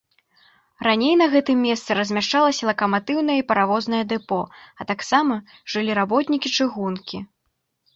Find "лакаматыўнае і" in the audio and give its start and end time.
2.71-3.47